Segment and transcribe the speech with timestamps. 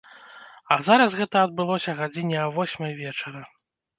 [0.75, 3.41] А зараз гэта адбылося гадзіне а восьмай вечара.